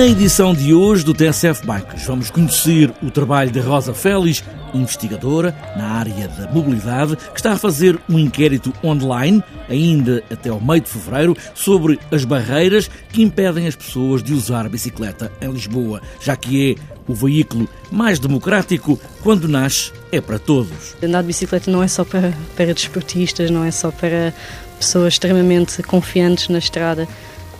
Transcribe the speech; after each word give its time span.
Na 0.00 0.06
edição 0.06 0.54
de 0.54 0.72
hoje 0.72 1.04
do 1.04 1.12
TSF 1.12 1.60
Bikes, 1.66 2.06
vamos 2.06 2.30
conhecer 2.30 2.90
o 3.02 3.10
trabalho 3.10 3.50
de 3.50 3.60
Rosa 3.60 3.92
Félix, 3.92 4.42
investigadora 4.72 5.54
na 5.76 5.90
área 5.90 6.26
da 6.26 6.50
mobilidade, 6.50 7.16
que 7.16 7.38
está 7.38 7.52
a 7.52 7.58
fazer 7.58 7.98
um 8.08 8.18
inquérito 8.18 8.72
online, 8.82 9.44
ainda 9.68 10.24
até 10.30 10.48
ao 10.48 10.58
meio 10.58 10.80
de 10.80 10.88
fevereiro, 10.88 11.36
sobre 11.54 12.00
as 12.10 12.24
barreiras 12.24 12.88
que 13.12 13.20
impedem 13.20 13.66
as 13.66 13.76
pessoas 13.76 14.22
de 14.22 14.32
usar 14.32 14.64
a 14.64 14.70
bicicleta 14.70 15.30
em 15.38 15.52
Lisboa, 15.52 16.00
já 16.18 16.34
que 16.34 16.72
é 16.72 16.82
o 17.06 17.12
veículo 17.12 17.68
mais 17.90 18.18
democrático, 18.18 18.98
quando 19.22 19.46
nasce, 19.46 19.92
é 20.10 20.18
para 20.18 20.38
todos. 20.38 20.96
Andar 21.02 21.20
de 21.20 21.26
bicicleta 21.26 21.70
não 21.70 21.82
é 21.82 21.88
só 21.88 22.06
para, 22.06 22.32
para 22.56 22.72
desportistas, 22.72 23.50
não 23.50 23.62
é 23.62 23.70
só 23.70 23.90
para 23.90 24.32
pessoas 24.78 25.12
extremamente 25.12 25.82
confiantes 25.82 26.48
na 26.48 26.56
estrada 26.56 27.06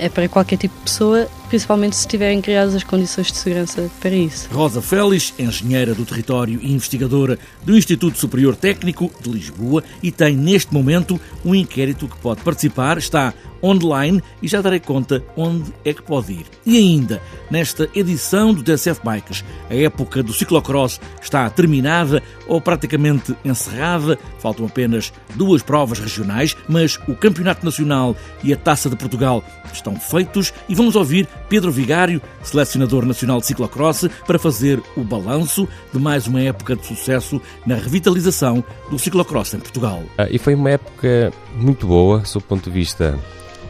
é 0.00 0.08
para 0.08 0.26
qualquer 0.28 0.56
tipo 0.56 0.74
de 0.74 0.84
pessoa, 0.84 1.28
principalmente 1.50 1.96
se 1.96 2.06
tiverem 2.06 2.40
criadas 2.40 2.76
as 2.76 2.84
condições 2.84 3.26
de 3.26 3.36
segurança 3.36 3.90
para 4.00 4.14
isso. 4.14 4.48
Rosa 4.52 4.80
Félix, 4.80 5.34
engenheira 5.36 5.92
do 5.94 6.06
território 6.06 6.60
e 6.62 6.72
investigadora 6.72 7.36
do 7.64 7.76
Instituto 7.76 8.16
Superior 8.16 8.54
Técnico 8.54 9.10
de 9.20 9.28
Lisboa 9.28 9.82
e 10.00 10.12
tem 10.12 10.36
neste 10.36 10.72
momento 10.72 11.20
um 11.44 11.52
inquérito 11.54 12.06
que 12.06 12.16
pode 12.18 12.40
participar, 12.42 12.96
está 12.98 13.34
online 13.62 14.22
e 14.40 14.48
já 14.48 14.62
darei 14.62 14.80
conta 14.80 15.22
onde 15.36 15.72
é 15.84 15.92
que 15.92 16.02
pode 16.02 16.32
ir. 16.32 16.46
E 16.64 16.78
ainda, 16.78 17.20
nesta 17.50 17.90
edição 17.94 18.54
do 18.54 18.62
TSF 18.62 19.00
Bikes, 19.04 19.44
a 19.68 19.74
época 19.74 20.22
do 20.22 20.32
ciclocross 20.32 21.00
está 21.20 21.48
terminada 21.50 22.22
ou 22.46 22.60
praticamente 22.60 23.36
encerrada, 23.44 24.18
faltam 24.38 24.66
apenas 24.66 25.12
duas 25.34 25.62
provas 25.62 25.98
regionais, 25.98 26.56
mas 26.68 26.98
o 27.08 27.14
Campeonato 27.14 27.64
Nacional 27.64 28.16
e 28.42 28.52
a 28.52 28.56
Taça 28.56 28.88
de 28.88 28.96
Portugal 28.96 29.44
estão 29.72 29.96
feitos 29.96 30.52
e 30.68 30.74
vamos 30.74 30.96
ouvir 30.96 31.28
Pedro 31.50 31.72
Vigário, 31.72 32.22
selecionador 32.44 33.04
nacional 33.04 33.40
de 33.40 33.46
ciclocross, 33.46 34.08
para 34.24 34.38
fazer 34.38 34.80
o 34.96 35.02
balanço 35.02 35.68
de 35.92 35.98
mais 35.98 36.28
uma 36.28 36.40
época 36.40 36.76
de 36.76 36.86
sucesso 36.86 37.42
na 37.66 37.74
revitalização 37.74 38.64
do 38.88 38.98
ciclocross 39.00 39.52
em 39.52 39.58
Portugal. 39.58 40.04
Ah, 40.16 40.28
e 40.30 40.38
foi 40.38 40.54
uma 40.54 40.70
época 40.70 41.32
muito 41.56 41.88
boa, 41.88 42.24
sob 42.24 42.44
o 42.44 42.48
ponto 42.48 42.64
de 42.64 42.70
vista 42.70 43.18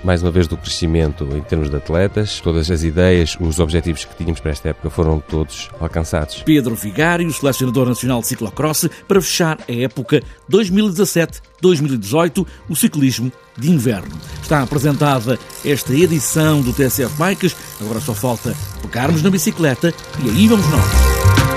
mais 0.02 0.22
uma 0.22 0.30
vez 0.30 0.46
do 0.46 0.56
crescimento 0.56 1.28
em 1.34 1.40
termos 1.42 1.68
de 1.70 1.76
atletas. 1.76 2.40
Todas 2.40 2.70
as 2.70 2.82
ideias, 2.82 3.36
os 3.40 3.58
objetivos 3.58 4.04
que 4.04 4.14
tínhamos 4.14 4.40
para 4.40 4.52
esta 4.52 4.68
época 4.70 4.90
foram 4.90 5.20
todos 5.20 5.68
alcançados. 5.80 6.42
Pedro 6.42 6.74
Vigário, 6.74 7.30
selecionador 7.32 7.88
nacional 7.88 8.20
de 8.20 8.26
ciclocross, 8.28 8.88
para 9.06 9.20
fechar 9.20 9.58
a 9.68 9.72
época 9.72 10.22
2017-2018, 10.50 12.46
o 12.68 12.76
ciclismo 12.76 13.32
de 13.56 13.70
inverno. 13.70 14.16
Está 14.42 14.62
apresentada 14.62 15.38
esta 15.64 15.92
edição 15.94 16.62
do 16.62 16.72
TSF 16.72 17.14
Bikes, 17.16 17.54
agora 17.80 18.00
só 18.00 18.14
falta 18.14 18.54
pegarmos 18.82 19.22
na 19.22 19.30
bicicleta 19.30 19.92
e 20.24 20.30
aí 20.30 20.48
vamos 20.48 20.66
nós. 20.68 21.49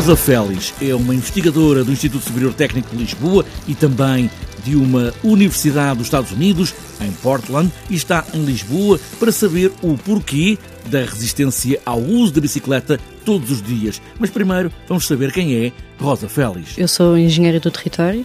Rosa 0.00 0.16
Félix 0.16 0.72
é 0.80 0.94
uma 0.94 1.14
investigadora 1.14 1.84
do 1.84 1.92
Instituto 1.92 2.24
Superior 2.24 2.54
Técnico 2.54 2.88
de 2.88 3.02
Lisboa 3.02 3.44
e 3.68 3.74
também 3.74 4.30
de 4.64 4.74
uma 4.74 5.12
universidade 5.22 5.98
dos 5.98 6.06
Estados 6.06 6.32
Unidos, 6.32 6.74
em 7.02 7.12
Portland, 7.12 7.70
e 7.90 7.96
está 7.96 8.24
em 8.32 8.42
Lisboa 8.42 8.98
para 9.18 9.30
saber 9.30 9.70
o 9.82 9.98
porquê 9.98 10.56
da 10.86 11.00
resistência 11.00 11.78
ao 11.84 12.00
uso 12.00 12.32
da 12.32 12.40
bicicleta 12.40 12.98
todos 13.26 13.50
os 13.50 13.60
dias. 13.60 14.00
Mas 14.18 14.30
primeiro 14.30 14.72
vamos 14.88 15.06
saber 15.06 15.32
quem 15.32 15.66
é 15.66 15.72
Rosa 16.00 16.30
Félix. 16.30 16.78
Eu 16.78 16.88
sou 16.88 17.18
engenheira 17.18 17.60
do 17.60 17.70
território, 17.70 18.24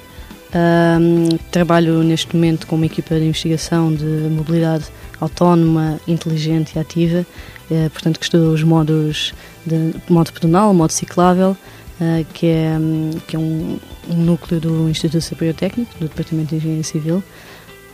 trabalho 1.52 2.04
neste 2.04 2.34
momento 2.34 2.68
com 2.68 2.78
uma 2.78 2.86
equipa 2.86 3.16
de 3.16 3.26
investigação 3.26 3.94
de 3.94 4.06
mobilidade 4.06 4.86
autónoma, 5.20 6.00
inteligente 6.08 6.76
e 6.76 6.80
ativa, 6.80 7.26
é, 7.70 7.90
portanto 7.90 8.20
que 8.20 8.26
estuda 8.26 8.46
os 8.46 8.64
modos 8.64 9.34
de 9.66 9.94
modo 10.10 10.32
pedonal, 10.32 10.74
modo 10.74 10.92
ciclável, 10.92 11.58
uh, 12.00 12.26
que 12.34 12.48
é, 12.48 12.78
que 13.28 13.36
é 13.36 13.40
um, 13.40 13.80
um, 14.10 14.16
núcleo 14.16 14.60
do 14.60 14.90
Instituto 14.90 15.22
Superior 15.22 15.56
Técnico, 15.56 15.92
do 16.00 16.08
Departamento 16.08 16.50
de 16.50 16.58
Engenharia 16.58 16.84
Civil, 16.84 17.24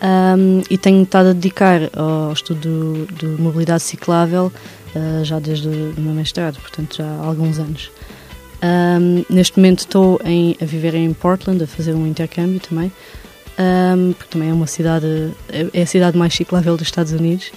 um, 0.01 0.61
e 0.69 0.77
tenho 0.77 1.03
estado 1.03 1.29
a 1.29 1.33
dedicar 1.33 1.81
ao 1.95 2.33
estudo 2.33 3.07
de 3.17 3.27
mobilidade 3.41 3.83
ciclável 3.83 4.51
uh, 4.95 5.23
já 5.23 5.39
desde 5.39 5.67
o 5.67 5.93
meu 5.97 6.13
mestrado, 6.13 6.59
portanto 6.59 6.97
já 6.97 7.05
há 7.05 7.25
alguns 7.25 7.59
anos. 7.59 7.91
Um, 8.63 9.25
neste 9.33 9.57
momento 9.57 9.79
estou 9.79 10.19
em, 10.23 10.55
a 10.61 10.65
viver 10.65 10.93
em 10.93 11.11
Portland, 11.13 11.63
a 11.63 11.67
fazer 11.67 11.93
um 11.93 12.05
intercâmbio 12.05 12.59
também, 12.59 12.91
um, 13.59 14.13
porque 14.13 14.31
também 14.31 14.49
é 14.49 14.53
uma 14.53 14.67
cidade, 14.67 15.31
é, 15.49 15.67
é 15.73 15.81
a 15.81 15.85
cidade 15.85 16.17
mais 16.17 16.33
ciclável 16.33 16.77
dos 16.77 16.87
Estados 16.87 17.11
Unidos 17.11 17.51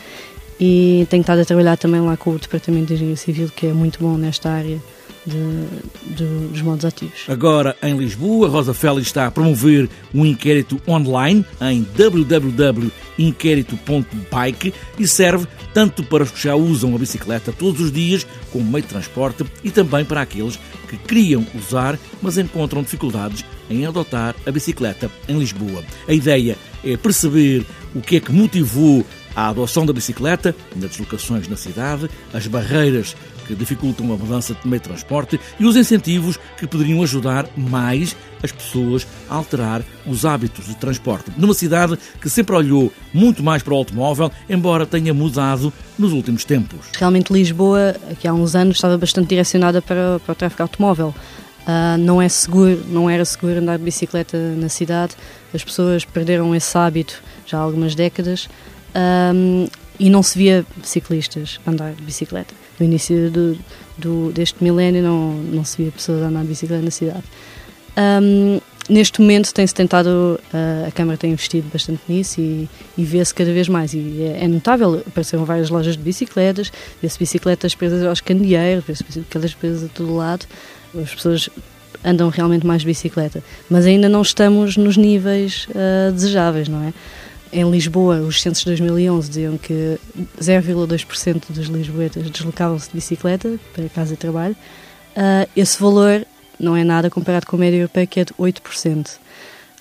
e 0.58 1.06
tenho 1.10 1.22
estado 1.22 1.40
a 1.40 1.44
trabalhar 1.44 1.76
também 1.76 2.00
lá 2.00 2.16
com 2.16 2.30
o 2.30 2.38
Departamento 2.38 2.86
de 2.86 2.94
Engenharia 2.94 3.16
Civil, 3.16 3.50
que 3.54 3.66
é 3.66 3.72
muito 3.72 3.98
bom 4.00 4.16
nesta 4.16 4.50
área 4.50 4.80
de, 5.26 5.66
de, 6.14 6.24
dos 6.48 6.62
modos 6.62 6.84
ativos. 6.84 7.24
Agora, 7.28 7.76
em 7.82 7.96
Lisboa, 7.96 8.48
Rosa 8.48 8.72
Félix 8.74 9.06
está 9.08 9.26
a 9.26 9.30
promover 9.30 9.88
um 10.12 10.26
inquérito 10.26 10.80
online 10.86 11.42
em 11.60 11.86
www.inquérito.bike 11.96 14.74
e 14.98 15.08
serve 15.08 15.46
tanto 15.72 16.02
para 16.04 16.24
os 16.24 16.30
que 16.30 16.42
já 16.42 16.54
usam 16.54 16.94
a 16.94 16.98
bicicleta 16.98 17.50
todos 17.52 17.80
os 17.80 17.90
dias 17.90 18.26
como 18.52 18.70
meio 18.70 18.82
de 18.82 18.90
transporte 18.90 19.46
e 19.62 19.70
também 19.70 20.04
para 20.04 20.20
aqueles 20.20 20.60
que 20.88 20.98
queriam 20.98 21.46
usar, 21.54 21.98
mas 22.22 22.36
encontram 22.38 22.82
dificuldades 22.82 23.44
em 23.68 23.86
adotar 23.86 24.34
a 24.46 24.50
bicicleta 24.50 25.10
em 25.28 25.38
Lisboa. 25.38 25.82
A 26.08 26.12
ideia 26.12 26.56
é 26.84 26.96
perceber 26.96 27.64
o 27.94 28.00
que 28.00 28.16
é 28.16 28.20
que 28.20 28.32
motivou 28.32 29.04
a 29.34 29.48
adoção 29.48 29.84
da 29.84 29.92
bicicleta 29.92 30.54
nas 30.76 30.90
deslocações 30.90 31.48
na 31.48 31.56
cidade, 31.56 32.08
as 32.32 32.46
barreiras 32.46 33.16
que 33.46 33.54
dificultam 33.54 34.10
a 34.12 34.16
mudança 34.16 34.54
de 34.54 34.66
meio 34.66 34.80
de 34.80 34.88
transporte 34.88 35.38
e 35.58 35.66
os 35.66 35.76
incentivos 35.76 36.38
que 36.56 36.66
poderiam 36.66 37.02
ajudar 37.02 37.46
mais 37.56 38.16
as 38.42 38.50
pessoas 38.52 39.06
a 39.28 39.34
alterar 39.34 39.82
os 40.06 40.24
hábitos 40.24 40.66
de 40.66 40.76
transporte. 40.76 41.30
Numa 41.36 41.54
cidade 41.54 41.98
que 42.20 42.30
sempre 42.30 42.54
olhou 42.54 42.92
muito 43.12 43.42
mais 43.42 43.62
para 43.62 43.74
o 43.74 43.76
automóvel, 43.76 44.30
embora 44.48 44.86
tenha 44.86 45.12
mudado 45.12 45.72
nos 45.98 46.12
últimos 46.12 46.44
tempos. 46.44 46.86
Realmente 46.98 47.32
Lisboa, 47.32 47.96
aqui 48.10 48.26
há 48.26 48.32
uns 48.32 48.54
anos, 48.54 48.76
estava 48.76 48.96
bastante 48.98 49.28
direcionada 49.28 49.80
para, 49.82 50.20
para 50.24 50.32
o 50.32 50.34
tráfego 50.34 50.62
automóvel. 50.62 51.14
Uh, 51.64 51.96
não 51.98 52.20
é 52.20 52.28
seguro, 52.28 52.84
não 52.88 53.08
era 53.08 53.24
seguro 53.24 53.58
andar 53.58 53.78
de 53.78 53.84
bicicleta 53.84 54.36
na 54.36 54.68
cidade. 54.68 55.14
As 55.52 55.64
pessoas 55.64 56.04
perderam 56.04 56.54
esse 56.54 56.76
hábito 56.76 57.22
já 57.46 57.58
há 57.58 57.60
algumas 57.62 57.94
décadas 57.94 58.48
um, 59.34 59.66
e 59.98 60.10
não 60.10 60.22
se 60.22 60.36
via 60.36 60.66
ciclistas 60.82 61.58
andar 61.66 61.94
de 61.94 62.02
bicicleta. 62.02 62.54
No 62.78 62.84
início 62.84 63.30
do, 63.30 63.58
do, 63.96 64.32
deste 64.32 64.62
milénio 64.62 65.02
não, 65.02 65.32
não 65.32 65.64
se 65.64 65.82
via 65.82 65.92
pessoas 65.92 66.22
andar 66.22 66.42
de 66.42 66.48
bicicleta 66.48 66.82
na 66.82 66.90
cidade. 66.90 67.24
Um, 67.96 68.60
neste 68.88 69.20
momento 69.20 69.52
tem-se 69.52 69.74
tentado, 69.74 70.08
uh, 70.52 70.88
a 70.88 70.90
Câmara 70.90 71.16
tem 71.16 71.32
investido 71.32 71.68
bastante 71.72 72.00
nisso 72.08 72.40
e, 72.40 72.68
e 72.96 73.04
vê-se 73.04 73.34
cada 73.34 73.52
vez 73.52 73.68
mais. 73.68 73.94
E 73.94 74.22
é, 74.22 74.44
é 74.44 74.48
notável, 74.48 75.02
apareceram 75.06 75.44
várias 75.44 75.70
lojas 75.70 75.96
de 75.96 76.02
bicicletas, 76.02 76.72
vê-se 77.00 77.18
bicicletas 77.18 77.74
presas 77.74 78.04
aos 78.04 78.20
candeeiros, 78.20 78.84
vê-se 78.84 79.02
bicicletas 79.02 79.54
presas 79.54 79.84
a 79.84 79.88
todo 79.88 80.14
lado. 80.14 80.46
As 80.94 81.14
pessoas 81.14 81.48
andam 82.04 82.28
realmente 82.28 82.66
mais 82.66 82.82
de 82.82 82.86
bicicleta, 82.86 83.42
mas 83.68 83.86
ainda 83.86 84.08
não 84.08 84.22
estamos 84.22 84.76
nos 84.76 84.96
níveis 84.96 85.66
uh, 85.70 86.12
desejáveis, 86.12 86.68
não 86.68 86.82
é? 86.82 86.92
Em 87.50 87.70
Lisboa, 87.70 88.16
os 88.20 88.42
censos 88.42 88.64
de 88.64 88.70
2011 88.70 89.28
diziam 89.28 89.56
que 89.56 89.96
0,2% 90.40 91.44
dos 91.50 91.68
lisboetas 91.68 92.28
deslocavam-se 92.28 92.88
de 92.88 92.94
bicicleta 92.96 93.58
para 93.72 93.88
casa 93.88 94.14
e 94.14 94.16
trabalho. 94.16 94.56
Uh, 95.16 95.48
esse 95.56 95.80
valor 95.80 96.26
não 96.58 96.76
é 96.76 96.84
nada 96.84 97.10
comparado 97.10 97.46
com 97.46 97.56
a 97.56 97.58
média 97.58 97.78
europeia, 97.78 98.06
que 98.06 98.20
é 98.20 98.24
de 98.24 98.32
8%. 98.34 99.18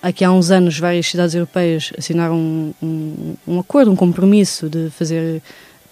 Aqui 0.02 0.22
há 0.22 0.30
uns 0.30 0.50
anos, 0.50 0.78
várias 0.78 1.06
cidades 1.06 1.34
europeias 1.34 1.90
assinaram 1.96 2.36
um, 2.36 2.74
um, 2.82 3.36
um 3.46 3.58
acordo, 3.58 3.90
um 3.90 3.96
compromisso 3.96 4.68
de 4.68 4.90
fazer 4.90 5.42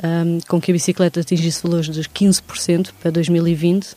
um, 0.05 0.39
com 0.47 0.61
que 0.61 0.71
a 0.71 0.75
bicicleta 0.75 1.21
atingisse 1.21 1.63
valores 1.63 1.89
de 1.89 2.03
15% 2.03 2.91
para 3.01 3.11
2020. 3.11 3.97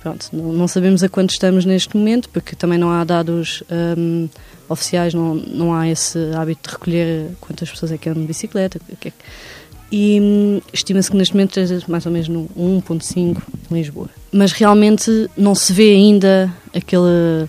Pronto, 0.00 0.28
não, 0.32 0.52
não, 0.52 0.68
sabemos 0.68 1.02
a 1.02 1.08
quanto 1.08 1.30
estamos 1.30 1.64
neste 1.64 1.96
momento, 1.96 2.28
porque 2.30 2.56
também 2.56 2.78
não 2.78 2.90
há 2.90 3.04
dados 3.04 3.62
oficiais, 4.68 5.14
não, 5.14 5.34
não 5.34 5.72
há 5.72 5.88
esse 5.88 6.18
hábito 6.34 6.68
de 6.68 6.74
recolher 6.74 7.30
quantas 7.40 7.70
pessoas 7.70 7.92
é 7.92 7.96
que 7.96 8.08
andam 8.08 8.22
de 8.22 8.28
bicicleta. 8.28 8.80
É 8.90 9.12
e 9.90 10.20
hum, 10.20 10.60
estima-se 10.72 11.10
que 11.10 11.16
neste 11.16 11.34
momento 11.34 11.58
esteja 11.58 11.84
mais 11.88 12.06
ou 12.06 12.12
menos 12.12 12.28
no 12.28 12.48
1.5 12.56 13.42
em 13.70 13.74
Lisboa. 13.74 14.08
Mas 14.32 14.52
realmente 14.52 15.28
não 15.36 15.54
se 15.54 15.72
vê 15.72 15.92
ainda 15.92 16.52
aquele 16.74 17.48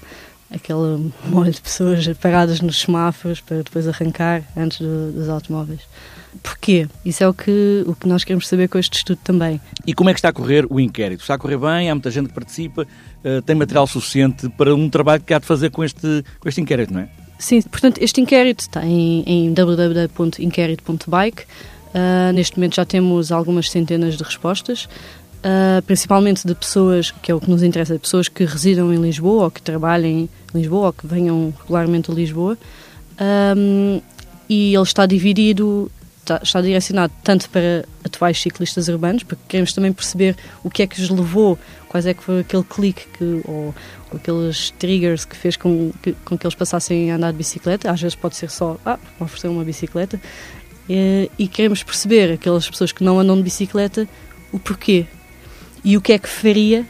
aquele 0.52 1.12
molho 1.26 1.52
de 1.52 1.60
pessoas 1.60 2.08
paradas 2.22 2.62
nos 2.62 2.80
semáforos 2.80 3.42
para 3.42 3.58
depois 3.58 3.88
arrancar 3.88 4.44
antes 4.56 4.80
do, 4.80 5.12
dos 5.12 5.28
automóveis. 5.28 5.82
Porquê? 6.42 6.88
Isso 7.04 7.24
é 7.24 7.28
o 7.28 7.34
que, 7.34 7.84
o 7.88 7.96
que 7.96 8.08
nós 8.08 8.24
queremos 8.24 8.48
saber 8.48 8.68
com 8.68 8.78
este 8.78 8.98
estudo 8.98 9.20
também. 9.24 9.60
E 9.86 9.94
como 9.94 10.10
é 10.10 10.14
que 10.14 10.20
está 10.20 10.30
a 10.30 10.34
correr 10.34 10.66
o 10.70 10.80
inquérito? 10.80 11.22
Está 11.22 11.36
a 11.36 11.38
correr 11.38 11.58
bem? 11.58 11.90
Há 11.90 11.96
muita 11.96 12.12
gente 12.12 12.28
que 12.28 12.34
participa? 12.34 12.84
Uh, 13.24 13.42
tem 13.42 13.56
material 13.56 13.88
suficiente 13.88 14.50
para 14.50 14.76
um 14.76 14.90
trabalho 14.90 15.24
que 15.24 15.34
há 15.34 15.40
de 15.40 15.46
fazer 15.46 15.72
com 15.72 15.84
este, 15.84 16.24
com 16.40 16.48
este 16.50 16.62
inquérito, 16.62 16.94
não 16.94 17.02
é? 17.02 17.10
Sim, 17.38 17.62
portanto, 17.64 17.98
este 18.02 18.22
inquérito 18.22 18.62
está 18.62 18.86
em, 18.86 19.24
em 19.26 19.54
www.inquérito.bike. 19.54 21.44
Uh, 21.95 22.33
neste 22.33 22.57
momento 22.57 22.75
já 22.75 22.83
temos 22.83 23.31
algumas 23.31 23.69
centenas 23.69 24.18
de 24.18 24.24
respostas. 24.24 24.89
Uh, 25.45 25.81
principalmente 25.83 26.45
de 26.45 26.53
pessoas, 26.56 27.12
que 27.12 27.31
é 27.31 27.36
o 27.36 27.39
que 27.39 27.50
nos 27.50 27.63
interessa, 27.63 27.94
de 27.94 28.00
pessoas 28.00 28.27
que 28.27 28.44
residam 28.44 28.92
em 28.92 29.00
Lisboa 29.00 29.45
ou 29.45 29.51
que 29.51 29.62
trabalhem 29.62 30.27
em 30.53 30.57
Lisboa 30.57 30.88
ou 30.88 30.94
que 30.94 31.07
venham 31.07 31.53
regularmente 31.62 32.12
a 32.12 32.13
Lisboa. 32.13 32.57
Um, 33.56 34.01
e 34.50 34.74
ele 34.74 34.83
está 34.83 35.06
dividido, 35.06 35.89
está, 36.19 36.39
está, 36.44 36.62
direcionado 36.62 37.13
tanto 37.24 37.50
para 37.50 37.86
atuais 38.03 38.42
ciclistas 38.42 38.88
urbanos, 38.88 39.24
porque 39.24 39.42
queremos 39.47 39.71
também 39.71 39.94
perceber 39.94 40.36
o 40.63 40.69
que 40.69 40.83
é 40.83 40.88
que 40.88 41.00
os 41.00 41.09
levou, 41.09 41.57
quais 41.88 42.06
é 42.06 42.13
que 42.13 42.24
foi 42.24 42.39
aquele 42.39 42.63
clique 42.63 43.07
que, 43.18 43.42
ou, 43.45 43.74
ou 44.12 44.18
aqueles 44.18 44.71
triggers 44.71 45.25
que 45.25 45.36
fez 45.36 45.56
com 45.56 45.92
que, 46.01 46.13
com 46.25 46.38
que 46.38 46.45
eles 46.45 46.56
passassem 46.56 47.12
a 47.12 47.15
andar 47.15 47.31
de 47.31 47.38
bicicleta. 47.38 47.89
Às 47.89 48.01
vezes 48.01 48.15
pode 48.15 48.36
ser 48.36 48.50
só, 48.50 48.77
ah, 48.86 49.00
oferecer 49.19 49.47
uma 49.47 49.63
bicicleta. 49.63 50.19
E, 50.90 51.30
e 51.38 51.48
queremos 51.48 51.84
perceber 51.84 52.34
aquelas 52.34 52.70
pessoas 52.70 52.92
que 52.92 53.04
não 53.04 53.20
andam 53.20 53.36
de 53.36 53.44
bicicleta 53.44 54.08
o 54.52 54.60
porquê. 54.60 55.06
E 55.84 55.98
o 55.98 56.02
que 56.02 56.14
é 56.14 56.20
que 56.20 56.30
faria 56.30 56.86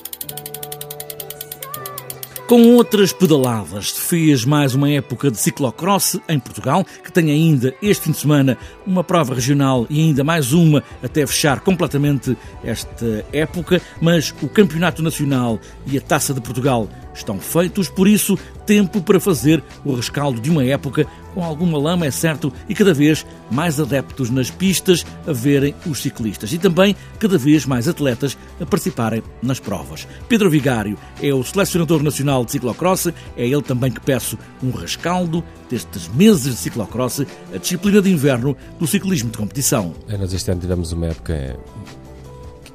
Com 2.52 2.64
outras 2.76 3.14
pedaladas, 3.14 3.92
fez 3.92 4.44
mais 4.44 4.76
uma 4.76 4.90
época 4.90 5.32
de 5.32 5.38
ciclocross 5.38 6.20
em 6.28 6.38
Portugal, 6.38 6.86
que 7.02 7.10
tem 7.10 7.32
ainda 7.32 7.74
este 7.82 8.04
fim 8.04 8.12
de 8.12 8.18
semana 8.18 8.58
uma 8.86 9.06
prova 9.06 9.34
regional 9.34 9.88
e 9.90 10.02
ainda 10.02 10.22
mais 10.22 10.52
uma 10.52 10.84
até 11.02 11.26
fechar 11.26 11.62
completamente 11.62 12.38
esta 12.62 13.26
época, 13.32 13.82
mas 14.02 14.36
o 14.42 14.50
Campeonato 14.50 15.02
Nacional 15.02 15.62
e 15.88 15.98
a 15.98 16.02
Taça 16.02 16.34
de 16.34 16.42
Portugal 16.42 16.90
estão 17.14 17.40
feitos, 17.40 17.90
por 17.90 18.08
isso, 18.08 18.38
tempo 18.66 19.02
para 19.02 19.20
fazer 19.20 19.64
o 19.84 19.94
rescaldo 19.94 20.40
de 20.40 20.50
uma 20.50 20.64
época 20.64 21.06
com 21.34 21.44
alguma 21.44 21.78
lama, 21.78 22.06
é 22.06 22.12
certo, 22.12 22.52
e 22.68 22.76
cada 22.76 22.94
vez 22.94 23.26
mais 23.50 23.80
adeptos 23.80 24.30
nas 24.30 24.50
pistas 24.50 25.06
a 25.26 25.32
verem 25.32 25.74
os 25.86 26.02
ciclistas 26.02 26.52
e 26.52 26.58
também 26.58 26.96
cada 27.20 27.38
vez 27.38 27.66
mais 27.66 27.88
atletas 27.88 28.38
a 28.60 28.66
participarem 28.66 29.24
nas 29.42 29.60
provas. 29.60 30.08
Pedro 30.28 30.50
Vigário 30.50 30.98
é 31.22 31.34
o 31.34 31.44
selecionador 31.44 32.04
nacional 32.04 32.44
de 32.44 32.52
ciclocross, 32.52 33.08
é 33.08 33.48
ele 33.48 33.62
também 33.62 33.92
que 33.92 34.02
peço 34.02 34.38
um 34.62 34.72
rescaldo 34.72 35.44
destes 35.70 36.10
meses 36.10 36.56
de 36.56 36.60
ciclocross, 36.60 37.22
a 37.54 37.58
disciplina 37.58 38.02
de 38.02 38.12
inverno 38.12 38.56
do 38.78 38.86
ciclismo 38.86 39.30
de 39.30 39.38
competição. 39.38 39.94
É, 40.08 40.18
nós 40.18 40.34
este 40.34 40.52
ano 40.52 40.60
tivemos 40.60 40.92
uma 40.92 41.08
época 41.08 41.58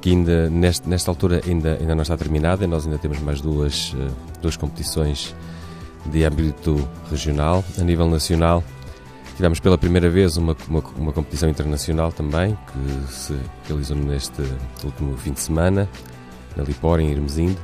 que 0.07 0.11
ainda 0.13 0.49
neste, 0.49 0.87
nesta 0.87 1.11
altura 1.11 1.41
ainda, 1.45 1.77
ainda 1.77 1.93
não 1.93 2.01
está 2.01 2.15
terminada 2.15 2.65
nós 2.65 2.85
ainda 2.85 2.97
temos 2.97 3.19
mais 3.19 3.41
duas, 3.41 3.93
eh, 3.99 4.09
duas 4.41 4.55
competições 4.55 5.35
de 6.05 6.23
âmbito 6.23 6.87
regional. 7.11 7.61
A 7.77 7.83
nível 7.83 8.09
nacional, 8.09 8.63
tivemos 9.35 9.59
pela 9.59 9.77
primeira 9.77 10.09
vez 10.09 10.37
uma, 10.37 10.55
uma, 10.69 10.81
uma 10.97 11.11
competição 11.11 11.49
internacional 11.49 12.13
também, 12.13 12.57
que 12.67 13.11
se 13.11 13.37
realizou 13.67 13.97
neste 13.97 14.41
último 14.85 15.17
fim 15.17 15.33
de 15.33 15.41
semana, 15.41 15.89
na 16.55 16.63
Lipor, 16.63 17.01
em 17.01 17.11
Irmesinde. 17.11 17.57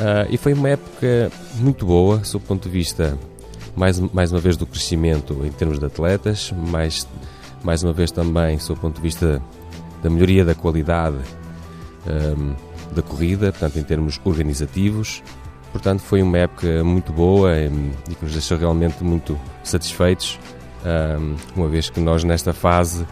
Uh, 0.00 0.26
e 0.30 0.36
foi 0.36 0.54
uma 0.54 0.70
época 0.70 1.30
muito 1.60 1.86
boa, 1.86 2.24
sob 2.24 2.44
o 2.44 2.48
ponto 2.48 2.64
de 2.64 2.70
vista, 2.70 3.16
mais, 3.76 4.00
mais 4.00 4.32
uma 4.32 4.40
vez, 4.40 4.56
do 4.56 4.66
crescimento 4.66 5.46
em 5.46 5.52
termos 5.52 5.78
de 5.78 5.86
atletas, 5.86 6.52
mais, 6.72 7.06
mais 7.62 7.84
uma 7.84 7.92
vez 7.92 8.10
também, 8.10 8.58
sob 8.58 8.80
o 8.80 8.82
ponto 8.82 8.96
de 8.96 9.02
vista 9.02 9.40
da 10.02 10.10
melhoria 10.10 10.44
da 10.44 10.56
qualidade 10.56 11.18
um, 12.06 12.54
da 12.94 13.02
corrida, 13.02 13.52
portanto, 13.52 13.78
em 13.78 13.82
termos 13.82 14.20
organizativos. 14.24 15.22
Portanto, 15.72 16.00
foi 16.00 16.22
uma 16.22 16.38
época 16.38 16.84
muito 16.84 17.12
boa 17.12 17.56
e, 17.56 17.66
e 18.10 18.14
que 18.14 18.24
nos 18.24 18.32
deixou 18.32 18.58
realmente 18.58 19.02
muito 19.02 19.38
satisfeitos, 19.64 20.38
um, 20.84 21.36
uma 21.56 21.68
vez 21.68 21.88
que 21.88 22.00
nós, 22.00 22.24
nesta 22.24 22.52
fase, 22.52 23.06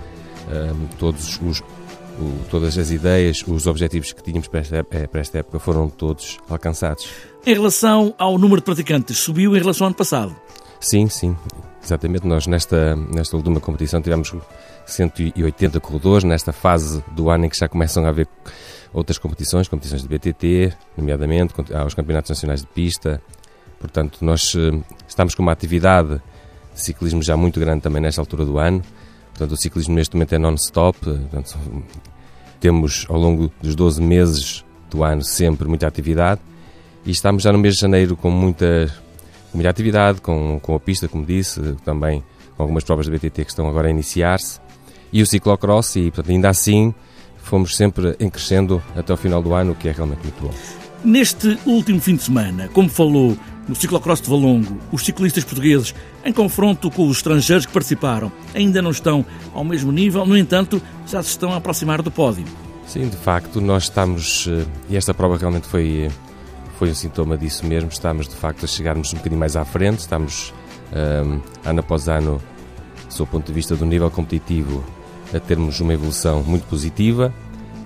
um, 0.48 0.86
todos 0.98 1.40
os, 1.40 1.60
o, 1.60 2.44
todas 2.50 2.76
as 2.76 2.90
ideias, 2.90 3.42
os 3.46 3.66
objetivos 3.66 4.12
que 4.12 4.22
tínhamos 4.22 4.48
para 4.48 4.60
esta, 4.60 4.86
eh, 4.90 5.06
para 5.06 5.20
esta 5.20 5.38
época 5.38 5.58
foram 5.58 5.88
todos 5.88 6.38
alcançados. 6.48 7.08
Em 7.46 7.54
relação 7.54 8.14
ao 8.18 8.36
número 8.36 8.60
de 8.60 8.64
praticantes, 8.66 9.18
subiu 9.18 9.56
em 9.56 9.58
relação 9.58 9.86
ao 9.86 9.88
ano 9.88 9.96
passado? 9.96 10.36
Sim, 10.80 11.08
sim. 11.08 11.36
Exatamente, 11.90 12.24
nós 12.24 12.46
nesta, 12.46 12.94
nesta 12.94 13.36
última 13.36 13.58
competição 13.58 14.00
tivemos 14.00 14.32
180 14.86 15.80
corredores, 15.80 16.22
nesta 16.22 16.52
fase 16.52 17.02
do 17.10 17.28
ano 17.28 17.46
em 17.46 17.48
que 17.48 17.58
já 17.58 17.68
começam 17.68 18.04
a 18.04 18.10
haver 18.10 18.28
outras 18.92 19.18
competições, 19.18 19.66
competições 19.66 20.00
de 20.00 20.08
BTT, 20.08 20.72
nomeadamente 20.96 21.52
aos 21.74 21.92
campeonatos 21.92 22.28
nacionais 22.28 22.60
de 22.60 22.68
pista. 22.68 23.20
Portanto, 23.80 24.18
nós 24.24 24.54
eh, 24.54 24.78
estamos 25.08 25.34
com 25.34 25.42
uma 25.42 25.50
atividade 25.50 26.22
de 26.72 26.80
ciclismo 26.80 27.24
já 27.24 27.36
muito 27.36 27.58
grande 27.58 27.82
também 27.82 28.00
nesta 28.00 28.20
altura 28.20 28.44
do 28.44 28.56
ano. 28.56 28.84
Portanto, 29.30 29.50
o 29.50 29.56
ciclismo 29.56 29.96
neste 29.96 30.14
momento 30.14 30.32
é 30.32 30.38
non-stop. 30.38 30.96
Temos 32.60 33.04
ao 33.08 33.18
longo 33.18 33.50
dos 33.60 33.74
12 33.74 34.00
meses 34.00 34.64
do 34.88 35.02
ano 35.02 35.24
sempre 35.24 35.66
muita 35.66 35.88
atividade 35.88 36.40
e 37.04 37.10
estamos 37.10 37.42
já 37.42 37.50
no 37.50 37.58
mês 37.58 37.74
de 37.74 37.80
janeiro 37.80 38.16
com 38.16 38.30
muita, 38.30 38.94
com 39.50 39.58
muita 39.58 39.70
atividade, 39.70 40.20
com, 40.20 40.58
com 40.60 40.74
a 40.74 40.80
pista, 40.80 41.08
como 41.08 41.24
disse, 41.24 41.60
também 41.84 42.22
com 42.56 42.62
algumas 42.62 42.84
provas 42.84 43.06
de 43.06 43.12
BTT 43.12 43.44
que 43.44 43.50
estão 43.50 43.68
agora 43.68 43.88
a 43.88 43.90
iniciar-se 43.90 44.60
e 45.12 45.22
o 45.22 45.26
ciclocross 45.26 45.96
e, 45.96 46.10
portanto, 46.10 46.30
ainda 46.30 46.48
assim 46.48 46.94
fomos 47.38 47.76
sempre 47.76 48.14
em 48.20 48.28
crescendo 48.28 48.82
até 48.94 49.12
o 49.12 49.16
final 49.16 49.42
do 49.42 49.54
ano, 49.54 49.72
o 49.72 49.74
que 49.74 49.88
é 49.88 49.92
realmente 49.92 50.22
muito 50.22 50.42
bom. 50.42 50.54
Neste 51.02 51.58
último 51.64 52.00
fim 52.00 52.14
de 52.14 52.22
semana, 52.22 52.68
como 52.68 52.88
falou 52.88 53.36
no 53.66 53.74
ciclocross 53.74 54.20
de 54.20 54.28
Valongo, 54.28 54.78
os 54.92 55.04
ciclistas 55.04 55.44
portugueses, 55.44 55.94
em 56.24 56.32
confronto 56.32 56.90
com 56.90 57.06
os 57.06 57.18
estrangeiros 57.18 57.66
que 57.66 57.72
participaram, 57.72 58.30
ainda 58.54 58.82
não 58.82 58.90
estão 58.90 59.24
ao 59.54 59.64
mesmo 59.64 59.90
nível, 59.90 60.26
no 60.26 60.36
entanto, 60.36 60.82
já 61.06 61.22
se 61.22 61.30
estão 61.30 61.52
a 61.52 61.56
aproximar 61.56 62.02
do 62.02 62.10
pódio. 62.10 62.44
Sim, 62.86 63.08
de 63.08 63.16
facto, 63.16 63.60
nós 63.60 63.84
estamos, 63.84 64.48
eh, 64.48 64.66
e 64.90 64.96
esta 64.96 65.14
prova 65.14 65.36
realmente 65.36 65.68
foi, 65.68 66.06
eh, 66.06 66.10
foi 66.80 66.90
um 66.90 66.94
sintoma 66.94 67.36
disso 67.36 67.66
mesmo, 67.66 67.90
estamos 67.90 68.26
de 68.26 68.34
facto 68.34 68.64
a 68.64 68.66
chegarmos 68.66 69.12
um 69.12 69.18
bocadinho 69.18 69.38
mais 69.38 69.54
à 69.54 69.66
frente, 69.66 69.98
estamos 69.98 70.50
um, 70.90 71.36
eh, 71.36 71.68
ano 71.68 71.80
após 71.80 72.08
ano, 72.08 72.40
do 73.14 73.26
ponto 73.26 73.46
de 73.46 73.52
vista 73.52 73.76
do 73.76 73.84
nível 73.84 74.10
competitivo, 74.10 74.82
a 75.34 75.38
termos 75.38 75.78
uma 75.80 75.92
evolução 75.92 76.42
muito 76.42 76.66
positiva. 76.68 77.34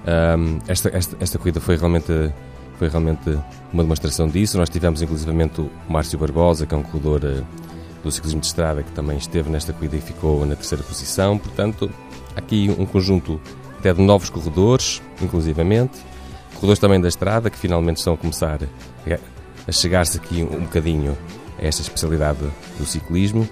Um, 0.06 0.60
esta, 0.68 0.96
esta, 0.96 1.16
esta 1.18 1.38
corrida 1.40 1.60
foi 1.60 1.76
realmente, 1.76 2.32
foi 2.78 2.88
realmente 2.88 3.36
uma 3.72 3.82
demonstração 3.82 4.28
disso. 4.28 4.56
Nós 4.58 4.68
tivemos 4.68 5.02
inclusivamente 5.02 5.60
o 5.60 5.68
Márcio 5.88 6.16
Barbosa, 6.16 6.64
que 6.64 6.72
é 6.72 6.78
um 6.78 6.84
corredor 6.84 7.20
uh, 7.24 7.44
do 8.00 8.12
ciclismo 8.12 8.38
de 8.38 8.46
estrada, 8.46 8.84
que 8.84 8.92
também 8.92 9.18
esteve 9.18 9.50
nesta 9.50 9.72
corrida 9.72 9.96
e 9.96 10.00
ficou 10.00 10.46
na 10.46 10.54
terceira 10.54 10.84
posição. 10.84 11.36
Portanto, 11.36 11.90
aqui 12.36 12.72
um 12.78 12.86
conjunto 12.86 13.40
até 13.76 13.92
de 13.92 14.00
novos 14.00 14.30
corredores, 14.30 15.02
inclusivamente. 15.20 16.13
Corredores 16.64 16.78
também 16.78 16.98
da 16.98 17.08
estrada, 17.08 17.50
que 17.50 17.58
finalmente 17.58 17.98
estão 17.98 18.14
a 18.14 18.16
começar 18.16 18.58
a 19.68 19.70
chegar-se 19.72 20.16
aqui 20.16 20.42
um 20.42 20.60
bocadinho 20.60 21.14
a 21.58 21.66
esta 21.66 21.82
especialidade 21.82 22.38
do 22.78 22.86
ciclismo. 22.86 23.46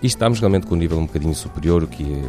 E 0.00 0.06
estamos 0.06 0.38
realmente 0.38 0.68
com 0.68 0.76
um 0.76 0.78
nível 0.78 0.96
um 0.96 1.06
bocadinho 1.06 1.34
superior, 1.34 1.82
o 1.82 1.88
que 1.88 2.04
é, 2.04 2.22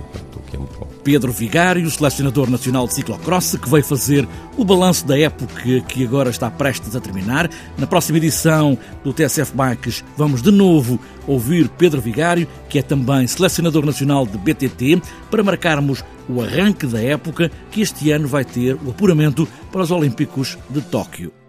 que 0.50 0.56
é 0.56 0.60
muito 0.60 0.80
bom. 0.80 0.88
Pedro 1.04 1.32
Vigário, 1.32 1.88
selecionador 1.88 2.50
nacional 2.50 2.88
de 2.88 2.96
ciclocross, 2.96 3.58
que 3.58 3.70
veio 3.70 3.84
fazer 3.84 4.28
o 4.58 4.66
balanço 4.66 5.06
da 5.06 5.20
época 5.20 5.82
que 5.88 6.04
agora 6.04 6.32
está 6.32 6.50
prestes 6.50 6.96
a 6.96 7.00
terminar. 7.00 7.48
Na 7.78 7.86
próxima 7.86 8.18
edição 8.18 8.76
do 9.04 9.14
TSF 9.14 9.54
Bikes 9.56 10.04
vamos 10.18 10.42
de 10.42 10.50
novo 10.50 11.00
ouvir 11.28 11.70
Pedro 11.70 12.02
Vigário, 12.02 12.48
que 12.70 12.80
é 12.80 12.82
também 12.82 13.28
selecionador 13.28 13.86
nacional 13.86 14.26
de 14.26 14.38
BTT, 14.38 15.00
para 15.30 15.44
marcarmos 15.44 16.04
o 16.30 16.42
arranque 16.42 16.88
da 16.88 17.02
época 17.02 17.52
que 17.72 17.82
este 17.82 18.12
ano 18.12 18.28
vai 18.28 18.46
ter 18.46 18.76
o 18.76 18.92
apuramento 18.92 19.48
para 19.72 19.82
os 19.82 19.92
Olímpicos 19.92 20.58
de 20.70 20.82
Tóquio. 20.82 21.43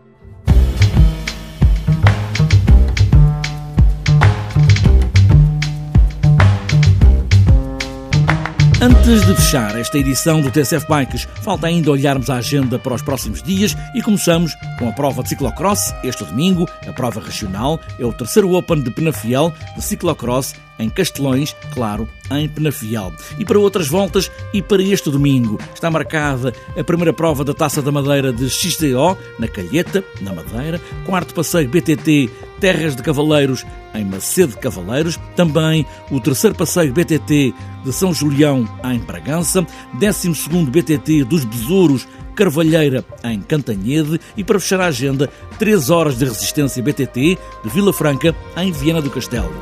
Antes 8.85 9.25
de 9.25 9.35
fechar 9.35 9.81
esta 9.81 9.97
edição 9.97 10.43
do 10.43 10.51
TCF 10.51 10.87
Bikes, 10.87 11.27
falta 11.41 11.69
ainda 11.69 11.91
olharmos 11.91 12.29
a 12.29 12.35
agenda 12.35 12.79
para 12.79 12.93
os 12.93 13.01
próximos 13.01 13.43
dias 13.43 13.75
e 13.95 14.03
começamos 14.03 14.55
com 14.79 14.87
a 14.87 14.93
prova 14.93 15.23
de 15.23 15.31
ciclocross 15.31 15.95
este 16.05 16.23
domingo. 16.23 16.69
A 16.87 16.93
prova 16.93 17.19
regional 17.19 17.81
é 17.99 18.05
o 18.05 18.13
terceiro 18.13 18.53
Open 18.53 18.83
de 18.83 18.91
Penafiel 18.91 19.55
de 19.75 19.83
ciclocross 19.83 20.55
em 20.79 20.91
Castelões, 20.91 21.57
claro, 21.73 22.07
em 22.31 22.47
Penafiel. 22.47 23.11
E 23.39 23.45
para 23.47 23.59
outras 23.59 23.89
voltas 23.89 24.31
e 24.53 24.61
para 24.61 24.83
este 24.83 25.11
domingo 25.11 25.59
está 25.73 25.91
marcada 25.91 26.53
a 26.79 26.85
primeira 26.85 27.15
prova 27.15 27.43
da 27.43 27.55
Taça 27.55 27.81
da 27.81 27.91
Madeira 27.91 28.35
de 28.35 28.51
XDO, 28.51 29.17
na 29.39 29.49
Calheta, 29.49 30.05
na 30.21 30.35
Madeira, 30.35 30.79
quarto 31.07 31.33
passeio 31.33 31.71
BTT 31.71 32.31
Terras 32.65 32.97
de 32.97 33.03
Cavaleiros 33.03 33.63
em 33.95 34.07
Macedo 34.07 34.57
Cavaleiros, 34.57 35.21
também 35.37 35.85
o 36.11 36.19
terceiro 36.19 36.57
passeio 36.57 36.95
BTT 36.95 37.53
de 37.85 37.93
São 37.93 38.11
Julião 38.11 38.67
em 38.91 38.99
Bragança, 39.01 39.67
12 39.93 40.31
BTT 40.71 41.25
dos 41.25 41.45
Besouros 41.45 42.09
Carvalheira 42.35 43.05
em 43.23 43.39
Cantanhede. 43.43 44.19
E 44.35 44.43
para 44.43 44.59
fechar 44.59 44.81
a 44.81 44.87
agenda, 44.87 45.29
3 45.59 45.91
horas 45.91 46.17
de 46.17 46.25
resistência 46.25 46.83
BTT 46.83 47.39
de 47.65 47.69
Vila 47.69 47.93
Franca 47.93 48.35
em 48.57 48.73
Viena 48.73 49.03
do 49.03 49.11
Castelo. 49.11 49.53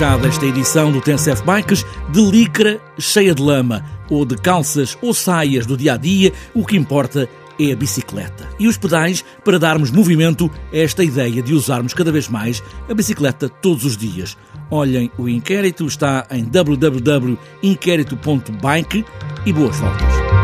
Fechada 0.00 0.28
esta 0.28 0.46
edição 0.46 0.90
do 0.90 0.98
TNCF 0.98 1.44
Bikes 1.44 1.84
de 2.08 2.22
licra 2.22 2.80
cheia 2.98 3.34
de 3.34 3.42
lama, 3.42 3.84
ou 4.08 4.24
de 4.24 4.34
calças 4.34 4.96
ou 5.02 5.12
saias 5.12 5.66
do 5.66 5.76
dia 5.76 5.92
a 5.92 5.98
dia, 5.98 6.32
o 6.54 6.64
que 6.64 6.74
importa 6.74 7.28
é 7.58 7.70
a 7.70 7.76
bicicleta. 7.76 8.48
E 8.58 8.66
os 8.66 8.78
pedais 8.78 9.22
para 9.44 9.58
darmos 9.58 9.90
movimento 9.90 10.50
a 10.72 10.76
esta 10.78 11.04
ideia 11.04 11.42
de 11.42 11.52
usarmos 11.52 11.92
cada 11.92 12.10
vez 12.10 12.30
mais 12.30 12.62
a 12.88 12.94
bicicleta 12.94 13.46
todos 13.46 13.84
os 13.84 13.94
dias. 13.94 14.38
Olhem, 14.70 15.10
o 15.18 15.28
inquérito 15.28 15.84
está 15.84 16.26
em 16.30 16.44
www.inquérito.bike 16.44 19.04
e 19.44 19.52
boas 19.52 19.78
voltas. 19.78 20.39